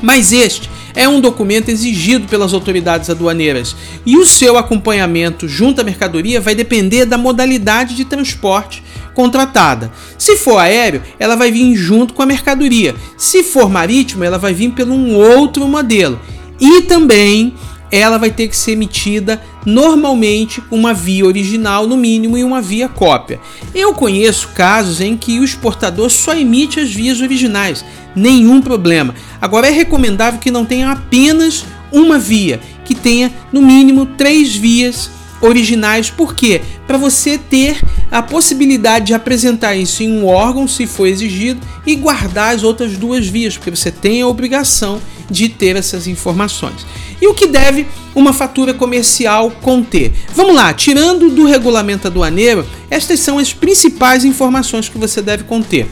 Mas 0.00 0.32
este 0.32 0.70
é 0.96 1.06
um 1.06 1.20
documento 1.20 1.68
exigido 1.68 2.26
pelas 2.26 2.54
autoridades 2.54 3.10
aduaneiras 3.10 3.76
e 4.04 4.16
o 4.16 4.26
seu 4.26 4.56
acompanhamento 4.56 5.46
junto 5.46 5.80
à 5.80 5.84
mercadoria 5.84 6.40
vai 6.40 6.54
depender 6.54 7.04
da 7.04 7.18
modalidade 7.18 7.94
de 7.94 8.04
transporte 8.04 8.82
contratada. 9.14 9.92
Se 10.18 10.36
for 10.36 10.58
aéreo, 10.58 11.02
ela 11.18 11.36
vai 11.36 11.52
vir 11.52 11.76
junto 11.76 12.14
com 12.14 12.22
a 12.22 12.26
mercadoria. 12.26 12.94
Se 13.16 13.42
for 13.42 13.68
marítimo, 13.68 14.24
ela 14.24 14.38
vai 14.38 14.52
vir 14.52 14.72
pelo 14.72 14.94
um 14.94 15.14
outro 15.14 15.66
modelo. 15.68 16.18
E 16.58 16.82
também 16.82 17.54
ela 17.90 18.18
vai 18.18 18.30
ter 18.30 18.48
que 18.48 18.56
ser 18.56 18.72
emitida 18.72 19.40
normalmente 19.64 20.62
uma 20.70 20.92
via 20.92 21.24
original 21.24 21.86
no 21.86 21.96
mínimo 21.96 22.36
e 22.36 22.44
uma 22.44 22.60
via 22.60 22.88
cópia. 22.88 23.40
Eu 23.74 23.94
conheço 23.94 24.48
casos 24.48 25.00
em 25.00 25.16
que 25.16 25.38
o 25.38 25.44
exportador 25.44 26.10
só 26.10 26.34
emite 26.34 26.80
as 26.80 26.90
vias 26.90 27.20
originais, 27.20 27.84
nenhum 28.16 28.60
problema. 28.62 29.14
Agora 29.40 29.68
é 29.68 29.70
recomendável 29.70 30.40
que 30.40 30.50
não 30.50 30.64
tenha 30.64 30.90
apenas 30.90 31.64
uma 31.92 32.18
via, 32.18 32.58
que 32.84 32.94
tenha 32.94 33.30
no 33.52 33.62
mínimo 33.62 34.06
três 34.06 34.56
vias 34.56 35.10
originais. 35.40 36.10
Por 36.10 36.34
quê? 36.34 36.62
Para 36.86 36.96
você 36.96 37.38
ter 37.38 37.78
a 38.10 38.22
possibilidade 38.22 39.06
de 39.06 39.14
apresentar 39.14 39.76
isso 39.76 40.02
em 40.02 40.10
um 40.10 40.26
órgão, 40.26 40.66
se 40.66 40.86
for 40.86 41.06
exigido, 41.06 41.60
e 41.86 41.94
guardar 41.94 42.54
as 42.54 42.62
outras 42.62 42.96
duas 42.96 43.26
vias, 43.26 43.56
porque 43.56 43.70
você 43.70 43.90
tem 43.90 44.22
a 44.22 44.26
obrigação 44.26 45.00
de 45.30 45.48
ter 45.48 45.76
essas 45.76 46.06
informações. 46.06 46.86
E 47.20 47.26
o 47.26 47.34
que 47.34 47.46
deve 47.46 47.86
uma 48.14 48.32
fatura 48.32 48.72
comercial 48.72 49.50
conter? 49.50 50.12
Vamos 50.34 50.54
lá, 50.54 50.72
tirando 50.72 51.30
do 51.30 51.44
regulamento 51.44 52.06
aduaneiro, 52.06 52.64
estas 52.90 53.20
são 53.20 53.38
as 53.38 53.52
principais 53.52 54.24
informações 54.24 54.88
que 54.88 54.98
você 54.98 55.20
deve 55.20 55.44
conter. 55.44 55.86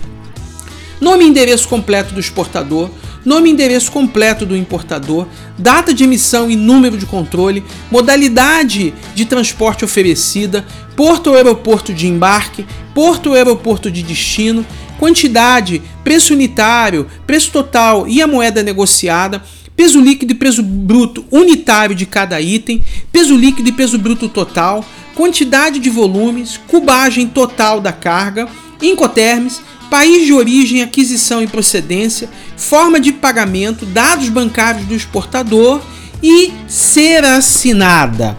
Nome 1.01 1.25
e 1.25 1.29
endereço 1.29 1.69
completo 1.69 2.15
do 2.15 2.21
exportador, 2.21 2.91
nome 3.25 3.49
e 3.49 3.53
endereço 3.53 3.91
completo 3.91 4.45
do 4.45 4.57
importador, 4.57 5.27
data 5.59 5.93
de 5.93 6.05
emissão 6.05 6.51
e 6.51 6.57
número 6.57 6.97
de 6.97 7.07
controle, 7.07 7.65
modalidade 7.91 8.95
de 9.15 9.25
transporte 9.25 9.85
oferecida, 9.85 10.65
porto 10.95 11.31
ou 11.31 11.37
aeroporto 11.37 11.93
de 11.93 12.07
embarque, 12.07 12.67
porto 12.95 13.31
ou 13.31 13.35
aeroporto 13.35 13.91
de 13.91 14.03
destino, 14.03 14.65
quantidade, 14.99 15.83
preço 16.03 16.33
unitário, 16.33 17.07
preço 17.27 17.51
total 17.51 18.07
e 18.07 18.23
a 18.23 18.27
moeda 18.27 18.63
negociada, 18.63 19.43
peso 19.77 20.01
líquido 20.01 20.33
e 20.33 20.37
peso 20.37 20.63
bruto 20.63 21.25
unitário 21.31 21.97
de 21.97 22.07
cada 22.07 22.41
item, 22.41 22.85
peso 23.11 23.37
líquido 23.37 23.69
e 23.69 23.73
peso 23.73 23.99
bruto 23.99 24.29
total, 24.29 24.85
quantidade 25.15 25.79
de 25.81 25.91
volumes, 25.91 26.61
cubagem 26.69 27.27
total 27.27 27.81
da 27.81 27.93
carga, 27.93 28.49
incoterms, 28.81 29.61
país 29.91 30.27
de 30.27 30.33
origem, 30.33 30.83
aquisição 30.83 31.43
e 31.43 31.47
procedência, 31.47 32.29
forma 32.57 32.99
de 32.99 33.13
pagamento, 33.13 33.87
dados 33.87 34.29
bancários 34.29 34.87
do 34.87 34.95
exportador 34.95 35.81
e 36.23 36.53
ser 36.67 37.25
assinada. 37.25 38.37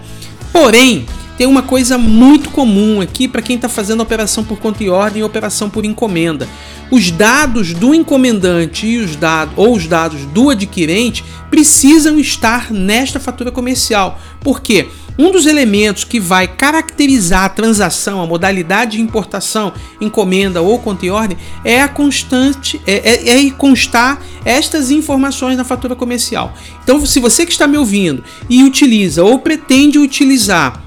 Porém, 0.51 1.05
tem 1.37 1.47
uma 1.47 1.61
coisa 1.61 1.97
muito 1.97 2.49
comum 2.49 3.01
aqui 3.01 3.27
para 3.27 3.41
quem 3.41 3.57
está 3.57 3.67
fazendo 3.67 4.01
operação 4.01 4.43
por 4.43 4.57
conta 4.57 4.83
e 4.83 4.89
ordem 4.89 5.21
e 5.21 5.23
operação 5.25 5.69
por 5.69 5.83
encomenda. 5.83 6.47
Os 6.89 7.11
dados 7.11 7.73
do 7.73 7.93
encomendante 7.93 8.87
e 8.87 8.97
os 8.99 9.15
dados 9.15 9.53
ou 9.57 9.75
os 9.75 9.85
dados 9.85 10.25
do 10.27 10.49
adquirente 10.49 11.25
precisam 11.49 12.19
estar 12.19 12.71
nesta 12.71 13.19
fatura 13.19 13.51
comercial. 13.51 14.19
Por 14.39 14.61
quê? 14.61 14.87
Um 15.17 15.31
dos 15.31 15.45
elementos 15.45 16.03
que 16.03 16.19
vai 16.19 16.47
caracterizar 16.47 17.45
a 17.45 17.49
transação, 17.49 18.21
a 18.21 18.27
modalidade 18.27 18.97
de 18.97 19.01
importação, 19.01 19.71
encomenda 20.01 20.61
ou 20.61 20.77
conta 20.79 21.05
e 21.05 21.09
ordem 21.09 21.37
é 21.63 21.81
a 21.81 21.87
constante, 21.87 22.81
é, 22.85 23.29
é, 23.29 23.45
é 23.45 23.49
constar 23.51 24.21
estas 24.43 24.91
informações 24.91 25.57
na 25.57 25.63
fatura 25.63 25.95
comercial. 25.95 26.53
Então, 26.83 27.05
se 27.05 27.19
você 27.19 27.45
que 27.45 27.51
está 27.51 27.65
me 27.65 27.77
ouvindo 27.77 28.23
e 28.49 28.63
utiliza 28.63 29.23
ou 29.23 29.39
pretende 29.39 29.97
utilizar 29.97 30.83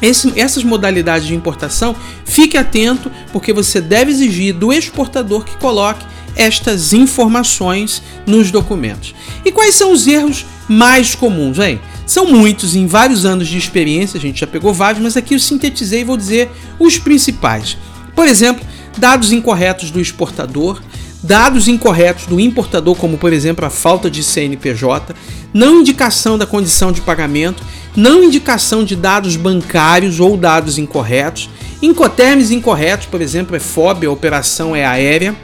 esse, 0.00 0.32
essas 0.38 0.64
modalidades 0.64 1.26
de 1.26 1.34
importação, 1.34 1.94
fique 2.24 2.56
atento, 2.56 3.10
porque 3.32 3.52
você 3.52 3.80
deve 3.80 4.10
exigir 4.10 4.54
do 4.54 4.72
exportador 4.72 5.44
que 5.44 5.56
coloque 5.58 6.06
estas 6.36 6.92
informações 6.92 8.02
nos 8.26 8.50
documentos. 8.50 9.14
E 9.44 9.50
quais 9.50 9.74
são 9.74 9.92
os 9.92 10.06
erros 10.06 10.46
mais 10.68 11.14
comuns, 11.14 11.58
hein? 11.58 11.80
São 12.08 12.26
muitos, 12.26 12.74
em 12.74 12.86
vários 12.86 13.24
anos 13.24 13.46
de 13.46 13.56
experiência, 13.56 14.18
a 14.18 14.20
gente 14.20 14.40
já 14.40 14.46
pegou 14.46 14.74
vários, 14.74 15.00
mas 15.00 15.16
aqui 15.16 15.34
eu 15.34 15.38
sintetizei 15.38 16.00
e 16.00 16.04
vou 16.04 16.16
dizer 16.16 16.50
os 16.78 16.98
principais. 16.98 17.78
Por 18.16 18.26
exemplo, 18.26 18.66
dados 18.96 19.30
incorretos 19.30 19.92
do 19.92 20.00
exportador, 20.00 20.82
dados 21.22 21.68
incorretos 21.68 22.26
do 22.26 22.40
importador, 22.40 22.96
como 22.96 23.18
por 23.18 23.32
exemplo 23.32 23.64
a 23.64 23.70
falta 23.70 24.10
de 24.10 24.24
CNPJ, 24.24 25.14
não 25.54 25.80
indicação 25.80 26.36
da 26.36 26.46
condição 26.46 26.90
de 26.90 27.00
pagamento 27.00 27.62
não 27.98 28.22
indicação 28.22 28.84
de 28.84 28.94
dados 28.94 29.34
bancários 29.34 30.20
ou 30.20 30.36
dados 30.36 30.78
incorretos, 30.78 31.50
incoterms 31.82 32.52
incorretos, 32.52 33.06
por 33.06 33.20
exemplo, 33.20 33.56
é 33.56 33.58
FOB, 33.58 34.06
a 34.06 34.10
operação 34.10 34.74
é 34.74 34.84
aérea, 34.84 35.34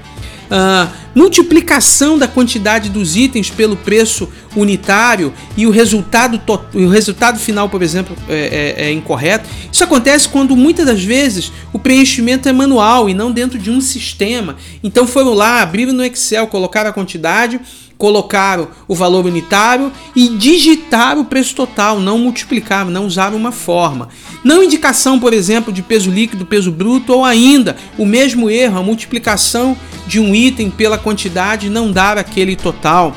uh, 0.54 0.90
multiplicação 1.14 2.16
da 2.16 2.28
quantidade 2.28 2.88
dos 2.88 3.16
itens 3.16 3.50
pelo 3.50 3.76
preço 3.76 4.28
unitário 4.54 5.34
e 5.56 5.66
o 5.66 5.70
resultado, 5.70 6.40
o 6.72 6.88
resultado 6.88 7.38
final, 7.38 7.68
por 7.68 7.82
exemplo, 7.82 8.16
é, 8.28 8.74
é, 8.78 8.84
é 8.86 8.92
incorreto. 8.92 9.48
Isso 9.70 9.82
acontece 9.82 10.28
quando 10.28 10.56
muitas 10.56 10.86
das 10.86 11.02
vezes 11.02 11.52
o 11.72 11.78
preenchimento 11.78 12.48
é 12.48 12.52
manual 12.52 13.08
e 13.08 13.14
não 13.14 13.32
dentro 13.32 13.58
de 13.58 13.70
um 13.70 13.80
sistema. 13.80 14.56
Então 14.82 15.06
foram 15.06 15.34
lá, 15.34 15.60
abriram 15.60 15.92
no 15.92 16.04
Excel, 16.04 16.46
colocaram 16.46 16.90
a 16.90 16.92
quantidade 16.92 17.60
colocaram 18.04 18.68
o 18.86 18.94
valor 18.94 19.24
unitário 19.24 19.90
e 20.14 20.28
digitaram 20.28 21.22
o 21.22 21.24
preço 21.24 21.54
total, 21.54 21.98
não 21.98 22.18
multiplicaram, 22.18 22.90
não 22.90 23.06
usaram 23.06 23.34
uma 23.34 23.50
forma. 23.50 24.10
Não 24.44 24.62
indicação, 24.62 25.18
por 25.18 25.32
exemplo, 25.32 25.72
de 25.72 25.80
peso 25.80 26.10
líquido, 26.10 26.44
peso 26.44 26.70
bruto, 26.70 27.14
ou 27.14 27.24
ainda 27.24 27.78
o 27.96 28.04
mesmo 28.04 28.50
erro, 28.50 28.78
a 28.78 28.82
multiplicação 28.82 29.74
de 30.06 30.20
um 30.20 30.34
item 30.34 30.70
pela 30.70 30.98
quantidade 30.98 31.70
não 31.70 31.90
dar 31.90 32.18
aquele 32.18 32.54
total. 32.56 33.16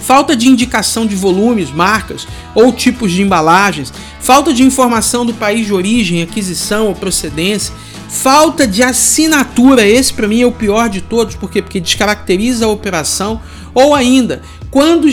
Falta 0.00 0.36
de 0.36 0.48
indicação 0.48 1.04
de 1.04 1.16
volumes, 1.16 1.72
marcas 1.72 2.28
ou 2.54 2.72
tipos 2.72 3.10
de 3.10 3.22
embalagens, 3.22 3.92
falta 4.20 4.52
de 4.52 4.62
informação 4.62 5.26
do 5.26 5.34
país 5.34 5.66
de 5.66 5.74
origem, 5.74 6.22
aquisição 6.22 6.86
ou 6.86 6.94
procedência, 6.94 7.74
falta 8.08 8.66
de 8.66 8.82
assinatura, 8.82 9.86
esse 9.86 10.12
para 10.12 10.28
mim 10.28 10.40
é 10.40 10.46
o 10.46 10.52
pior 10.52 10.88
de 10.88 11.00
todos, 11.00 11.34
porque 11.34 11.60
porque 11.62 11.80
descaracteriza 11.80 12.66
a 12.66 12.68
operação 12.68 13.40
ou 13.74 13.94
ainda, 13.94 14.40
quando 14.70 15.06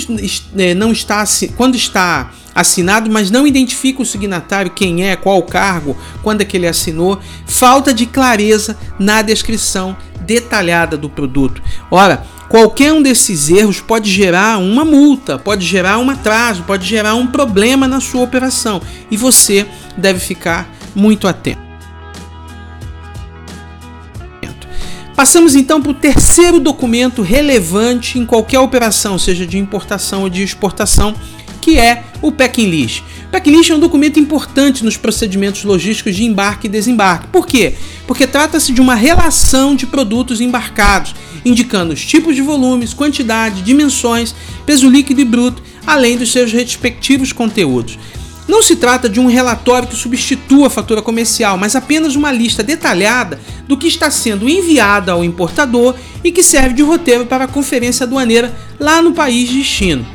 é, 0.57 0.73
não 0.73 0.91
está 0.91 1.23
quando 1.55 1.75
está 1.75 2.31
assinado, 2.55 3.09
mas 3.09 3.31
não 3.31 3.47
identifica 3.47 4.01
o 4.01 4.05
signatário, 4.05 4.71
quem 4.71 5.05
é, 5.05 5.15
qual 5.15 5.39
o 5.39 5.43
cargo, 5.43 5.97
quando 6.21 6.41
é 6.41 6.45
que 6.45 6.55
ele 6.55 6.67
assinou, 6.67 7.19
falta 7.45 7.93
de 7.93 8.05
clareza 8.05 8.77
na 9.00 9.21
descrição 9.21 9.97
detalhada 10.21 10.95
do 10.95 11.09
produto. 11.09 11.62
Ora, 11.89 12.25
qualquer 12.47 12.93
um 12.93 13.01
desses 13.01 13.50
erros 13.50 13.81
pode 13.81 14.09
gerar 14.09 14.59
uma 14.59 14.85
multa, 14.85 15.38
pode 15.39 15.65
gerar 15.65 15.97
um 15.97 16.09
atraso, 16.09 16.63
pode 16.63 16.88
gerar 16.88 17.15
um 17.15 17.27
problema 17.27 17.88
na 17.88 18.00
sua 18.00 18.21
operação 18.21 18.81
e 19.09 19.17
você 19.17 19.65
deve 19.97 20.19
ficar 20.19 20.69
muito 20.95 21.27
atento. 21.27 21.72
Passamos 25.15 25.55
então 25.55 25.79
para 25.79 25.91
o 25.91 25.96
terceiro 25.96 26.60
documento 26.60 27.22
relevante 27.22 28.17
em 28.17 28.25
qualquer 28.25 28.60
operação, 28.60 29.20
seja 29.20 29.46
de 29.46 29.60
importação 29.60 30.24
ou 30.24 30.29
de 30.29 30.41
exportação, 30.41 31.13
que 31.62 31.77
é 31.77 32.03
o 32.22 32.32
packing 32.32 32.70
list. 32.70 33.03
Packing 33.32 33.51
list 33.51 33.70
é 33.70 33.75
um 33.75 33.79
documento 33.79 34.20
importante 34.20 34.84
nos 34.84 34.98
procedimentos 34.98 35.63
logísticos 35.63 36.15
de 36.15 36.24
embarque 36.24 36.67
e 36.67 36.70
desembarque. 36.70 37.27
Por 37.27 37.46
quê? 37.46 37.75
Porque 38.08 38.25
trata-se 38.25 38.74
de 38.74 38.82
uma 38.82 38.96
relação 38.96 39.75
de 39.75 39.86
produtos 39.86 40.41
embarcados, 40.41 41.15
indicando 41.46 41.93
os 41.93 42.03
tipos 42.03 42.36
de 42.36 42.41
volumes, 42.41 42.93
quantidade, 42.93 43.62
dimensões, 43.62 44.34
peso 44.65 44.89
líquido 44.89 45.22
e 45.22 45.25
bruto, 45.25 45.63
além 45.86 46.17
dos 46.17 46.32
seus 46.32 46.51
respectivos 46.51 47.32
conteúdos. 47.32 48.00
Não 48.47 48.62
se 48.62 48.75
trata 48.75 49.07
de 49.07 49.19
um 49.19 49.27
relatório 49.27 49.88
que 49.88 49.95
substitua 49.95 50.67
a 50.67 50.69
fatura 50.69 51.01
comercial, 51.01 51.57
mas 51.57 51.75
apenas 51.75 52.15
uma 52.15 52.31
lista 52.31 52.62
detalhada 52.62 53.39
do 53.67 53.77
que 53.77 53.88
está 53.88 54.12
sendo 54.12 54.50
enviado 54.50 55.12
ao 55.12 55.23
importador 55.23 55.95
e 56.23 56.31
que 56.31 56.43
serve 56.43 56.73
de 56.73 56.81
roteiro 56.81 57.25
para 57.25 57.45
a 57.45 57.47
conferência 57.47 58.03
aduaneira 58.05 58.53
lá 58.79 59.01
no 59.01 59.13
país 59.13 59.47
de 59.47 59.59
destino. 59.59 60.05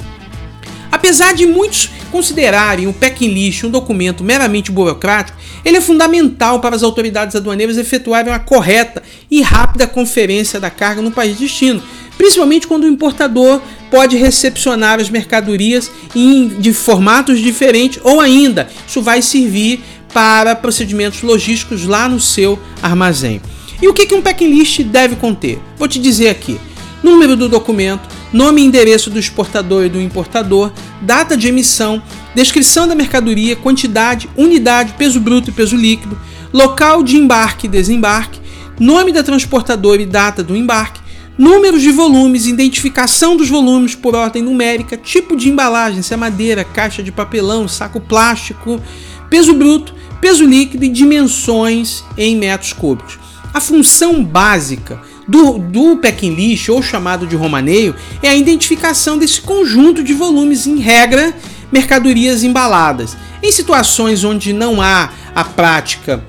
Apesar 0.90 1.34
de 1.34 1.46
muitos 1.46 1.90
considerarem 2.10 2.86
o 2.86 2.92
packing 2.92 3.28
list 3.28 3.64
um 3.64 3.70
documento 3.70 4.24
meramente 4.24 4.72
burocrático, 4.72 5.38
ele 5.64 5.76
é 5.76 5.80
fundamental 5.80 6.60
para 6.60 6.74
as 6.74 6.82
autoridades 6.82 7.36
aduaneiras 7.36 7.76
efetuarem 7.76 8.32
uma 8.32 8.38
correta 8.38 9.02
e 9.30 9.42
rápida 9.42 9.86
conferência 9.86 10.58
da 10.58 10.70
carga 10.70 11.02
no 11.02 11.10
país 11.10 11.36
de 11.36 11.44
destino, 11.44 11.82
principalmente 12.18 12.66
quando 12.66 12.84
o 12.84 12.88
importador 12.88 13.62
pode 13.90 14.16
recepcionar 14.16 15.00
as 15.00 15.08
mercadorias 15.08 15.90
em, 16.14 16.48
de 16.48 16.74
formatos 16.74 17.38
diferentes 17.38 18.00
ou 18.04 18.20
ainda 18.20 18.68
isso 18.86 19.00
vai 19.00 19.22
servir 19.22 19.82
para 20.12 20.54
procedimentos 20.56 21.22
logísticos 21.22 21.86
lá 21.86 22.08
no 22.08 22.20
seu 22.20 22.58
armazém. 22.82 23.40
E 23.80 23.88
o 23.88 23.94
que, 23.94 24.06
que 24.06 24.14
um 24.14 24.22
packing 24.22 24.50
list 24.50 24.82
deve 24.82 25.16
conter? 25.16 25.60
Vou 25.78 25.86
te 25.86 25.98
dizer 26.00 26.28
aqui: 26.28 26.58
número 27.02 27.36
do 27.36 27.48
documento, 27.48 28.08
nome 28.32 28.60
e 28.60 28.64
endereço 28.64 29.10
do 29.10 29.18
exportador 29.18 29.84
e 29.84 29.88
do 29.88 30.00
importador, 30.00 30.72
data 31.00 31.36
de 31.36 31.48
emissão, 31.48 32.02
descrição 32.34 32.88
da 32.88 32.94
mercadoria, 32.94 33.54
quantidade, 33.54 34.28
unidade, 34.36 34.94
peso 34.98 35.20
bruto 35.20 35.50
e 35.50 35.52
peso 35.52 35.76
líquido, 35.76 36.18
local 36.52 37.02
de 37.02 37.16
embarque 37.16 37.66
e 37.66 37.70
desembarque, 37.70 38.40
nome 38.80 39.12
da 39.12 39.22
transportadora 39.22 40.02
e 40.02 40.06
data 40.06 40.42
do 40.42 40.56
embarque, 40.56 40.97
números 41.38 41.80
de 41.80 41.92
volumes, 41.92 42.46
identificação 42.46 43.36
dos 43.36 43.48
volumes 43.48 43.94
por 43.94 44.16
ordem 44.16 44.42
numérica, 44.42 44.96
tipo 44.96 45.36
de 45.36 45.48
embalagem, 45.48 46.02
se 46.02 46.12
é 46.12 46.16
madeira, 46.16 46.64
caixa 46.64 47.02
de 47.02 47.12
papelão, 47.12 47.68
saco 47.68 48.00
plástico, 48.00 48.80
peso 49.30 49.54
bruto, 49.54 49.94
peso 50.20 50.44
líquido 50.44 50.84
e 50.84 50.88
dimensões 50.88 52.02
em 52.16 52.36
metros 52.36 52.72
cúbicos. 52.72 53.18
A 53.54 53.60
função 53.60 54.22
básica 54.22 55.00
do, 55.28 55.58
do 55.58 55.96
packing 55.98 56.34
list, 56.34 56.68
ou 56.68 56.82
chamado 56.82 57.26
de 57.26 57.36
romaneio, 57.36 57.94
é 58.22 58.28
a 58.28 58.36
identificação 58.36 59.16
desse 59.16 59.40
conjunto 59.40 60.02
de 60.02 60.12
volumes, 60.12 60.66
em 60.66 60.78
regra, 60.78 61.34
mercadorias 61.70 62.42
embaladas. 62.42 63.16
Em 63.42 63.52
situações 63.52 64.24
onde 64.24 64.52
não 64.52 64.82
há 64.82 65.10
a 65.34 65.44
prática 65.44 66.22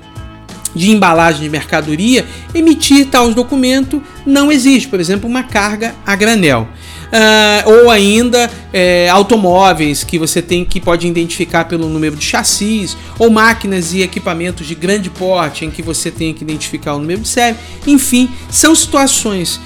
de 0.74 0.90
embalagem 0.90 1.42
de 1.42 1.48
mercadoria, 1.48 2.24
emitir 2.54 3.06
tal 3.06 3.32
documento 3.32 4.02
não 4.24 4.50
existe, 4.50 4.88
por 4.88 5.00
exemplo, 5.00 5.28
uma 5.28 5.42
carga 5.42 5.94
a 6.06 6.14
granel. 6.14 6.68
Uh, 7.10 7.82
ou 7.82 7.90
ainda 7.90 8.48
é, 8.72 9.08
automóveis 9.08 10.04
que 10.04 10.16
você 10.16 10.40
tem 10.40 10.64
que 10.64 10.80
pode 10.80 11.08
identificar 11.08 11.64
pelo 11.64 11.88
número 11.88 12.14
de 12.14 12.24
chassis, 12.24 12.96
ou 13.18 13.28
máquinas 13.28 13.92
e 13.92 14.02
equipamentos 14.02 14.64
de 14.64 14.76
grande 14.76 15.10
porte 15.10 15.64
em 15.64 15.70
que 15.70 15.82
você 15.82 16.08
tem 16.10 16.32
que 16.32 16.44
identificar 16.44 16.94
o 16.94 17.00
número 17.00 17.22
de 17.22 17.28
série. 17.28 17.56
Enfim, 17.84 18.30
são 18.48 18.72
situações 18.76 19.60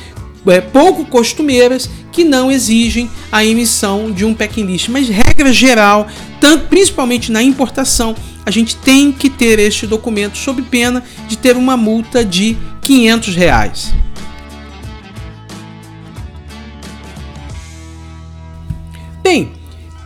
é, 0.46 0.60
pouco 0.60 1.04
costumeiras 1.04 1.88
que 2.12 2.24
não 2.24 2.50
exigem 2.50 3.10
a 3.30 3.44
emissão 3.44 4.10
de 4.10 4.24
um 4.24 4.32
packing 4.32 4.64
list. 4.64 4.88
Mas 4.88 5.08
regra 5.08 5.52
geral, 5.52 6.06
tanto, 6.40 6.68
principalmente 6.68 7.30
na 7.30 7.42
importação, 7.42 8.14
a 8.44 8.50
gente 8.50 8.76
tem 8.76 9.10
que 9.10 9.30
ter 9.30 9.58
este 9.58 9.86
documento 9.86 10.36
sob 10.36 10.62
pena 10.62 11.02
de 11.28 11.36
ter 11.36 11.56
uma 11.56 11.76
multa 11.76 12.24
de 12.24 12.56
500 12.82 13.34
reais. 13.34 13.94
Bem, 19.22 19.52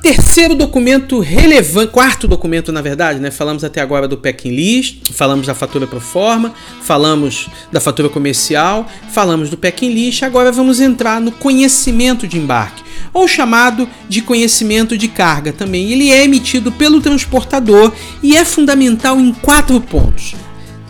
terceiro 0.01 0.55
documento 0.55 1.19
relevante, 1.19 1.91
quarto 1.91 2.29
documento 2.29 2.71
na 2.71 2.81
verdade, 2.81 3.19
né? 3.19 3.33
Falamos 3.33 3.65
até 3.65 3.81
agora 3.81 4.07
do 4.07 4.17
packing 4.17 4.55
list, 4.55 5.13
falamos 5.13 5.47
da 5.47 5.55
fatura 5.55 5.89
pro 5.89 6.01
forma, 6.01 6.55
falamos 6.83 7.49
da 7.73 7.81
fatura 7.81 8.09
comercial, 8.09 8.89
falamos 9.11 9.51
do 9.51 9.57
packing 9.57 9.93
list, 9.93 10.23
agora 10.23 10.53
vamos 10.53 10.79
entrar 10.79 11.21
no 11.21 11.33
conhecimento 11.33 12.29
de 12.29 12.39
embarque, 12.39 12.83
ou 13.13 13.27
chamado 13.27 13.89
de 14.09 14.23
conhecimento 14.23 14.97
de 14.97 15.09
carga 15.09 15.53
também. 15.53 15.91
Ele 15.93 16.11
é 16.11 16.25
emitido 16.25 16.73
pelo 16.73 17.01
transportador 17.01 17.93
e 18.23 18.37
é 18.37 18.45
fundamental 18.45 19.19
em 19.19 19.33
quatro 19.33 19.81
pontos. 19.81 20.35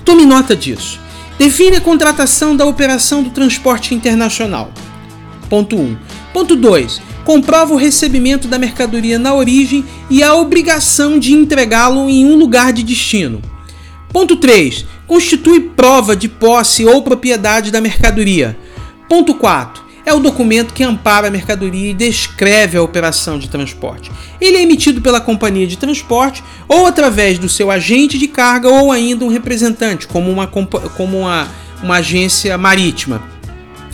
Tome 0.05 0.25
nota 0.25 0.55
disso. 0.57 1.01
Define 1.39 1.77
a 1.77 1.81
contratação 1.81 2.57
da 2.57 2.65
operação 2.65 3.23
do 3.23 3.31
transporte 3.31 3.95
internacional. 3.95 4.73
Ponto 5.49 5.77
1. 5.77 5.81
Um. 5.81 5.97
Ponto 6.33 6.57
2 6.57 7.09
comprova 7.29 7.75
o 7.75 7.77
recebimento 7.77 8.49
da 8.49 8.59
mercadoria 8.59 9.19
na 9.19 9.35
origem 9.35 9.85
e 10.09 10.23
a 10.23 10.35
obrigação 10.35 11.19
de 11.19 11.35
entregá-lo 11.35 12.09
em 12.09 12.25
um 12.25 12.37
lugar 12.37 12.73
de 12.73 12.83
destino. 12.83 13.43
Ponto 14.11 14.37
3. 14.37 14.87
Constitui 15.07 15.61
prova 15.61 16.17
de 16.17 16.27
posse 16.27 16.87
ou 16.87 17.03
propriedade 17.03 17.71
da 17.71 17.83
mercadoria. 17.83 18.57
Ponto 19.11 19.35
4. 19.35 19.85
É 20.09 20.15
o 20.15 20.21
documento 20.21 20.73
que 20.73 20.83
ampara 20.83 21.29
a 21.29 21.31
mercadoria 21.31 21.91
e 21.91 21.93
descreve 21.93 22.79
a 22.79 22.83
operação 22.83 23.39
de 23.39 23.47
transporte. 23.47 24.11
Ele 24.41 24.57
é 24.57 24.63
emitido 24.63 25.03
pela 25.03 25.21
companhia 25.21 25.67
de 25.67 25.77
transporte 25.77 26.43
ou 26.67 26.87
através 26.87 27.39
do 27.39 27.47
seu 27.47 27.71
agente 27.71 28.17
de 28.17 28.27
carga 28.27 28.71
ou 28.71 28.91
ainda 28.91 29.27
um 29.27 29.29
representante, 29.29 30.09
como 30.09 30.31
uma, 30.31 30.47
como 30.47 31.19
uma, 31.19 31.47
uma 31.83 31.97
agência 31.97 32.57
marítima. 32.57 33.23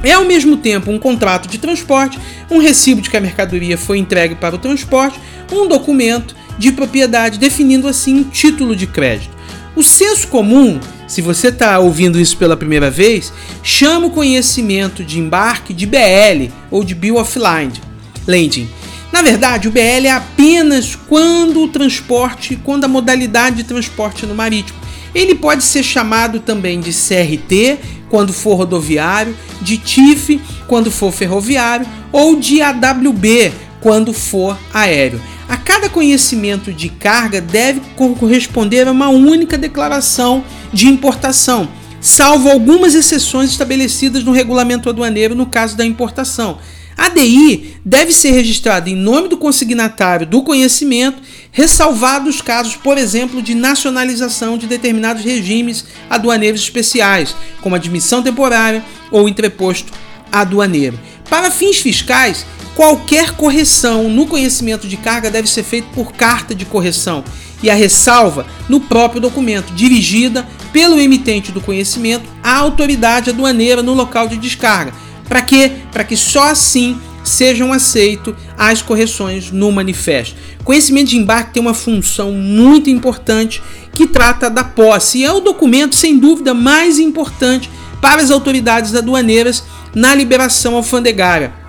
É 0.05 0.13
ao 0.13 0.25
mesmo 0.25 0.57
tempo 0.57 0.89
um 0.89 1.01
contrato 1.01 1.49
de 1.49 1.59
transporte, 1.59 2.17
um 2.49 2.59
recibo 2.59 3.01
de 3.01 3.11
que 3.11 3.17
a 3.17 3.21
mercadoria 3.21 3.77
foi 3.77 3.99
entregue 3.99 4.37
para 4.37 4.55
o 4.55 4.59
transporte, 4.59 5.19
um 5.51 5.67
documento 5.67 6.37
de 6.57 6.71
propriedade, 6.71 7.41
definindo 7.41 7.89
assim 7.89 8.21
um 8.21 8.23
título 8.23 8.77
de 8.77 8.87
crédito. 8.87 9.37
O 9.75 9.83
senso 9.83 10.29
comum, 10.29 10.79
se 11.15 11.23
você 11.23 11.47
está 11.47 11.79
ouvindo 11.79 12.19
isso 12.19 12.37
pela 12.37 12.57
primeira 12.57 12.91
vez, 12.91 13.33
chama 13.63 14.09
o 14.09 14.11
conhecimento 14.11 15.05
de 15.05 15.21
embarque 15.21 15.73
de 15.73 15.87
BL 15.87 16.51
ou 16.73 16.83
de 16.83 16.93
Bill 16.93 17.19
of 17.19 17.39
Landing. 17.39 18.69
Na 19.13 19.23
verdade, 19.23 19.69
o 19.69 19.71
BL 19.71 20.07
é 20.07 20.11
apenas 20.11 20.97
quando 20.97 21.63
o 21.63 21.69
transporte, 21.69 22.57
quando 22.57 22.87
a 22.87 22.89
modalidade 22.89 23.59
de 23.59 23.63
transporte 23.63 24.27
no 24.27 24.35
marítimo. 24.35 24.77
Ele 25.15 25.37
pode 25.37 25.63
ser 25.63 25.85
chamado 25.85 26.41
também 26.41 26.81
de 26.81 26.91
CRT 26.91 27.79
quando 28.11 28.33
for 28.33 28.57
rodoviário, 28.57 29.37
de 29.63 29.79
TIF 29.79 30.41
quando 30.67 30.91
for 30.91 31.13
ferroviário 31.13 31.87
ou 32.11 32.35
de 32.35 32.61
AWB 32.61 33.53
quando 33.81 34.13
for 34.13 34.59
aéreo. 34.73 35.23
A 35.49 35.57
cada 35.57 35.89
conhecimento 35.89 36.73
de 36.73 36.89
carga 36.89 37.41
deve 37.41 37.81
corresponder 38.19 38.89
a 38.89 38.93
uma 38.93 39.09
única 39.09 39.59
declaração 39.59 40.45
de 40.73 40.89
importação, 40.89 41.69
salvo 42.01 42.51
algumas 42.51 42.95
exceções 42.95 43.51
estabelecidas 43.51 44.25
no 44.25 44.33
regulamento 44.33 44.89
aduaneiro 44.89 45.35
no 45.35 45.47
caso 45.47 45.77
da 45.77 45.85
importação. 45.85 46.59
A 46.97 47.09
DI 47.09 47.77
deve 47.85 48.13
ser 48.13 48.31
registrada 48.31 48.89
em 48.89 48.95
nome 48.95 49.29
do 49.29 49.37
consignatário 49.37 50.27
do 50.27 50.43
conhecimento, 50.43 51.21
ressalvados 51.51 52.37
os 52.37 52.41
casos, 52.41 52.77
por 52.77 52.97
exemplo, 52.97 53.43
de 53.43 53.55
nacionalização 53.55 54.57
de 54.57 54.67
determinados 54.67 55.25
regimes 55.25 55.85
aduaneiros 56.09 56.61
especiais, 56.61 57.35
como 57.61 57.75
admissão 57.75 58.23
temporária 58.23 58.85
ou 59.11 59.29
entreposto 59.29 59.93
aduaneiro. 60.31 60.99
Para 61.29 61.51
fins 61.51 61.79
fiscais, 61.79 62.47
qualquer 62.75 63.33
correção 63.33 64.09
no 64.09 64.27
conhecimento 64.27 64.87
de 64.87 64.97
carga 64.97 65.31
deve 65.31 65.49
ser 65.49 65.63
feita 65.63 65.89
por 65.95 66.13
carta 66.13 66.55
de 66.55 66.65
correção 66.65 67.25
e 67.63 67.71
a 67.71 67.75
ressalva 67.75 68.47
no 68.69 68.81
próprio 68.81 69.21
documento, 69.21 69.73
dirigida 69.73 70.47
pelo 70.73 70.99
emitente 70.99 71.53
do 71.53 71.61
conhecimento 71.61 72.29
à 72.43 72.57
autoridade 72.57 73.31
aduaneira 73.31 73.83
no 73.83 73.95
local 73.95 74.29
de 74.29 74.37
descarga 74.37 74.93
para 75.29 75.43
quê? 75.43 75.73
Para 75.91 76.05
que 76.05 76.17
só 76.17 76.45
assim 76.45 76.99
sejam 77.23 77.73
aceitas 77.73 78.35
as 78.57 78.83
correções 78.83 79.51
no 79.51 79.73
manifesto. 79.73 80.37
Conhecimento 80.63 81.11
de 81.11 81.17
embarque 81.17 81.55
tem 81.55 81.63
uma 81.63 81.75
função 81.75 82.33
muito 82.33 82.91
importante 82.91 83.63
que 83.93 84.07
trata 84.07 84.51
da 84.51 84.65
posse 84.65 85.19
e 85.19 85.25
é 85.25 85.33
o 85.33 85.41
documento, 85.41 85.95
sem 85.95 86.19
dúvida, 86.19 86.53
mais 86.53 86.99
importante 86.99 87.71
para 88.01 88.21
as 88.21 88.31
autoridades 88.31 88.95
aduaneiras 88.95 89.65
na 89.95 90.15
liberação 90.15 90.77
alfandegária. 90.77 91.64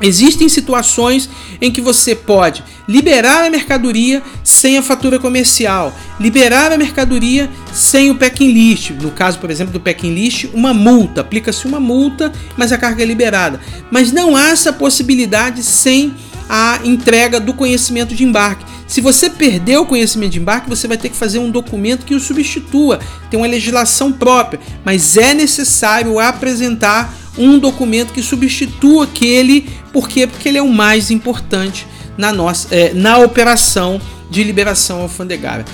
Existem 0.00 0.48
situações 0.48 1.28
em 1.60 1.70
que 1.70 1.80
você 1.80 2.14
pode 2.14 2.62
liberar 2.86 3.44
a 3.44 3.50
mercadoria 3.50 4.22
sem 4.44 4.78
a 4.78 4.82
fatura 4.82 5.18
comercial, 5.18 5.92
liberar 6.20 6.72
a 6.72 6.78
mercadoria 6.78 7.50
sem 7.72 8.10
o 8.10 8.14
packing 8.14 8.52
list. 8.52 8.90
No 8.90 9.10
caso, 9.10 9.38
por 9.38 9.50
exemplo, 9.50 9.72
do 9.72 9.80
packing 9.80 10.14
list, 10.14 10.44
uma 10.54 10.72
multa, 10.72 11.20
aplica-se 11.20 11.66
uma 11.66 11.80
multa, 11.80 12.32
mas 12.56 12.72
a 12.72 12.78
carga 12.78 13.02
é 13.02 13.06
liberada. 13.06 13.60
Mas 13.90 14.12
não 14.12 14.36
há 14.36 14.50
essa 14.50 14.72
possibilidade 14.72 15.62
sem 15.62 16.14
a 16.48 16.80
entrega 16.84 17.38
do 17.38 17.52
conhecimento 17.52 18.14
de 18.14 18.24
embarque. 18.24 18.64
Se 18.86 19.02
você 19.02 19.28
perdeu 19.28 19.82
o 19.82 19.86
conhecimento 19.86 20.32
de 20.32 20.38
embarque, 20.38 20.68
você 20.68 20.88
vai 20.88 20.96
ter 20.96 21.10
que 21.10 21.16
fazer 21.16 21.38
um 21.38 21.50
documento 21.50 22.06
que 22.06 22.14
o 22.14 22.20
substitua. 22.20 22.98
Tem 23.30 23.38
uma 23.38 23.46
legislação 23.46 24.10
própria, 24.10 24.58
mas 24.82 25.18
é 25.18 25.34
necessário 25.34 26.18
apresentar 26.18 27.14
um 27.38 27.58
documento 27.58 28.12
que 28.12 28.22
substitua 28.22 29.04
aquele, 29.04 29.68
por 29.92 30.08
quê? 30.08 30.26
Porque 30.26 30.48
ele 30.48 30.58
é 30.58 30.62
o 30.62 30.68
mais 30.68 31.10
importante 31.10 31.86
na, 32.16 32.32
nossa, 32.32 32.74
é, 32.74 32.92
na 32.92 33.18
operação 33.18 34.00
de 34.30 34.42
liberação 34.42 35.02
alfandegária. 35.02 35.64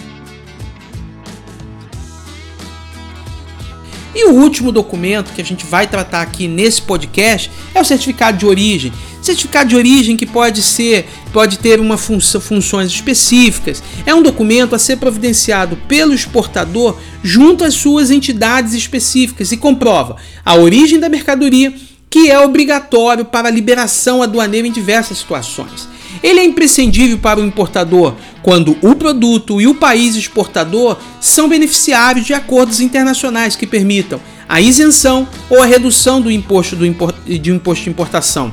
E 4.14 4.26
o 4.26 4.34
último 4.34 4.70
documento 4.70 5.32
que 5.32 5.40
a 5.40 5.44
gente 5.44 5.66
vai 5.66 5.88
tratar 5.88 6.22
aqui 6.22 6.46
nesse 6.46 6.80
podcast 6.80 7.50
é 7.74 7.80
o 7.80 7.84
certificado 7.84 8.38
de 8.38 8.46
origem. 8.46 8.92
Certificado 9.24 9.70
de 9.70 9.76
origem 9.76 10.18
que 10.18 10.26
pode 10.26 10.62
ser, 10.62 11.06
pode 11.32 11.58
ter 11.58 11.80
uma 11.80 11.96
função, 11.96 12.38
funções 12.42 12.90
específicas. 12.90 13.82
É 14.04 14.14
um 14.14 14.20
documento 14.20 14.74
a 14.74 14.78
ser 14.78 14.98
providenciado 14.98 15.78
pelo 15.88 16.12
exportador 16.12 16.98
junto 17.22 17.64
às 17.64 17.72
suas 17.72 18.10
entidades 18.10 18.74
específicas 18.74 19.50
e 19.50 19.56
comprova 19.56 20.16
a 20.44 20.54
origem 20.56 21.00
da 21.00 21.08
mercadoria, 21.08 21.72
que 22.10 22.30
é 22.30 22.38
obrigatório 22.38 23.24
para 23.24 23.48
a 23.48 23.50
liberação 23.50 24.22
aduaneira 24.22 24.68
em 24.68 24.72
diversas 24.72 25.16
situações. 25.16 25.88
Ele 26.22 26.40
é 26.40 26.44
imprescindível 26.44 27.16
para 27.16 27.40
o 27.40 27.46
importador 27.46 28.14
quando 28.42 28.76
o 28.82 28.94
produto 28.94 29.58
e 29.58 29.66
o 29.66 29.74
país 29.74 30.16
exportador 30.16 30.98
são 31.18 31.48
beneficiários 31.48 32.26
de 32.26 32.34
acordos 32.34 32.78
internacionais 32.78 33.56
que 33.56 33.66
permitam 33.66 34.20
a 34.46 34.60
isenção 34.60 35.26
ou 35.48 35.62
a 35.62 35.66
redução 35.66 36.20
do 36.20 36.30
imposto 36.30 36.76
do 36.76 36.84
import, 36.84 37.16
de 37.24 37.50
imposto 37.50 37.84
de 37.84 37.90
importação. 37.90 38.52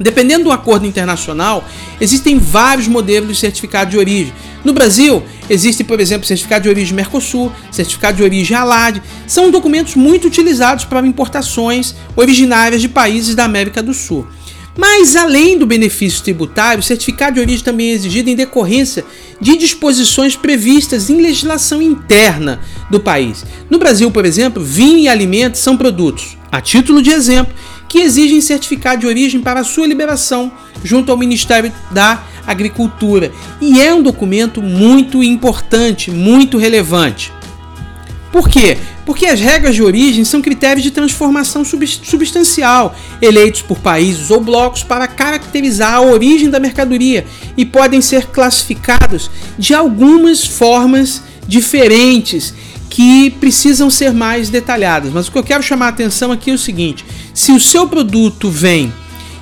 Dependendo 0.00 0.44
do 0.44 0.50
acordo 0.50 0.86
internacional, 0.86 1.62
existem 2.00 2.38
vários 2.38 2.88
modelos 2.88 3.28
de 3.28 3.36
certificado 3.36 3.90
de 3.90 3.98
origem. 3.98 4.32
No 4.64 4.72
Brasil, 4.72 5.22
existe, 5.48 5.84
por 5.84 6.00
exemplo, 6.00 6.26
certificado 6.26 6.62
de 6.62 6.70
origem 6.70 6.94
Mercosul, 6.94 7.52
certificado 7.70 8.16
de 8.16 8.22
origem 8.22 8.56
ALAD. 8.56 9.02
São 9.26 9.50
documentos 9.50 9.96
muito 9.96 10.26
utilizados 10.26 10.86
para 10.86 11.06
importações 11.06 11.94
originárias 12.16 12.80
de 12.80 12.88
países 12.88 13.34
da 13.34 13.44
América 13.44 13.82
do 13.82 13.92
Sul. 13.92 14.26
Mas, 14.76 15.16
além 15.16 15.58
do 15.58 15.66
benefício 15.66 16.22
tributário, 16.22 16.80
o 16.80 16.82
certificado 16.82 17.34
de 17.34 17.40
origem 17.40 17.64
também 17.64 17.90
é 17.90 17.92
exigido 17.92 18.30
em 18.30 18.36
decorrência 18.36 19.04
de 19.38 19.56
disposições 19.56 20.36
previstas 20.36 21.10
em 21.10 21.20
legislação 21.20 21.82
interna 21.82 22.60
do 22.90 23.00
país. 23.00 23.44
No 23.68 23.78
Brasil, 23.78 24.10
por 24.10 24.24
exemplo, 24.24 24.62
vinho 24.62 25.00
e 25.00 25.08
alimentos 25.08 25.60
são 25.60 25.76
produtos, 25.76 26.38
a 26.50 26.60
título 26.60 27.02
de 27.02 27.10
exemplo, 27.10 27.52
que 27.90 27.98
exigem 27.98 28.40
certificado 28.40 29.00
de 29.00 29.06
origem 29.08 29.40
para 29.40 29.64
sua 29.64 29.84
liberação 29.84 30.52
junto 30.84 31.10
ao 31.10 31.18
Ministério 31.18 31.72
da 31.90 32.22
agricultura. 32.46 33.32
E 33.60 33.80
é 33.82 33.92
um 33.92 34.00
documento 34.00 34.62
muito 34.62 35.24
importante, 35.24 36.08
muito 36.08 36.56
relevante. 36.56 37.32
Por 38.30 38.48
quê? 38.48 38.78
Porque 39.04 39.26
as 39.26 39.40
regras 39.40 39.74
de 39.74 39.82
origem 39.82 40.24
são 40.24 40.40
critérios 40.40 40.84
de 40.84 40.92
transformação 40.92 41.64
substancial, 41.64 42.94
eleitos 43.20 43.60
por 43.60 43.80
países 43.80 44.30
ou 44.30 44.40
blocos 44.40 44.84
para 44.84 45.08
caracterizar 45.08 45.94
a 45.94 46.00
origem 46.00 46.48
da 46.48 46.60
mercadoria 46.60 47.26
e 47.56 47.66
podem 47.66 48.00
ser 48.00 48.26
classificados 48.26 49.28
de 49.58 49.74
algumas 49.74 50.46
formas 50.46 51.24
diferentes 51.48 52.54
que 52.90 53.30
precisam 53.30 53.88
ser 53.88 54.12
mais 54.12 54.48
detalhadas. 54.48 55.12
Mas 55.12 55.28
o 55.28 55.32
que 55.32 55.38
eu 55.38 55.44
quero 55.44 55.62
chamar 55.62 55.86
a 55.86 55.90
atenção 55.90 56.30
aqui 56.30 56.50
é 56.50 56.54
o 56.54 56.58
seguinte: 56.58 57.04
se 57.40 57.52
o 57.52 57.58
seu 57.58 57.88
produto 57.88 58.50
vem 58.50 58.92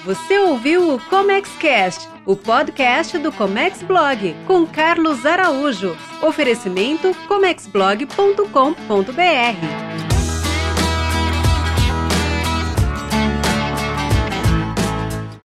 Você 0.06 0.38
ouviu 0.38 0.96
o 0.96 1.00
ComexCast, 1.00 2.10
o 2.26 2.36
podcast 2.36 3.18
do 3.18 3.32
Comex 3.32 3.82
Blog, 3.84 4.36
com 4.46 4.66
Carlos 4.66 5.26
Araújo. 5.26 5.96
Oferecimento 6.22 7.14
comexblog.com.br. 7.28 10.03